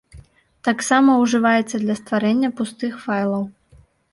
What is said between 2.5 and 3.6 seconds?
пустых файлаў.